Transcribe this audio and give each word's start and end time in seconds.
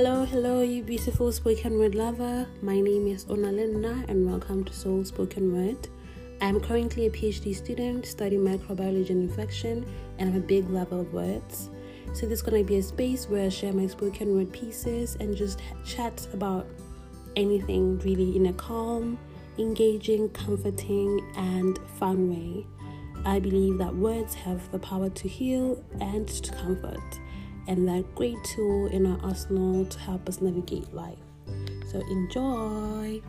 Hello, 0.00 0.24
hello, 0.24 0.62
you 0.62 0.84
beautiful 0.84 1.32
spoken 1.32 1.76
word 1.76 1.96
lover. 1.96 2.46
My 2.62 2.80
name 2.80 3.08
is 3.08 3.24
Onalinda, 3.24 4.08
and 4.08 4.24
welcome 4.24 4.62
to 4.62 4.72
Soul 4.72 5.04
Spoken 5.04 5.52
Word. 5.52 5.88
I'm 6.40 6.60
currently 6.60 7.06
a 7.06 7.10
PhD 7.10 7.52
student 7.52 8.06
studying 8.06 8.42
microbiology 8.42 9.10
and 9.10 9.28
infection, 9.28 9.84
and 10.18 10.30
I'm 10.30 10.36
a 10.36 10.40
big 10.40 10.70
lover 10.70 11.00
of 11.00 11.12
words. 11.12 11.70
So, 12.14 12.26
this 12.26 12.38
is 12.38 12.42
going 12.42 12.62
to 12.62 12.68
be 12.68 12.76
a 12.76 12.82
space 12.82 13.28
where 13.28 13.46
I 13.46 13.48
share 13.48 13.72
my 13.72 13.88
spoken 13.88 14.36
word 14.36 14.52
pieces 14.52 15.16
and 15.18 15.36
just 15.36 15.58
chat 15.84 16.28
about 16.32 16.68
anything 17.34 17.98
really 17.98 18.36
in 18.36 18.46
a 18.46 18.52
calm, 18.52 19.18
engaging, 19.58 20.28
comforting, 20.28 21.28
and 21.34 21.76
fun 21.98 22.30
way. 22.30 22.64
I 23.24 23.40
believe 23.40 23.78
that 23.78 23.96
words 23.96 24.32
have 24.34 24.70
the 24.70 24.78
power 24.78 25.10
to 25.10 25.28
heal 25.28 25.84
and 26.00 26.28
to 26.28 26.52
comfort 26.52 27.18
and 27.68 27.88
a 27.88 28.02
great 28.16 28.42
tool 28.42 28.86
in 28.88 29.06
our 29.06 29.18
arsenal 29.22 29.84
to 29.84 29.98
help 30.00 30.28
us 30.28 30.40
navigate 30.40 30.92
life. 30.92 31.18
So 31.92 32.00
enjoy! 32.10 33.22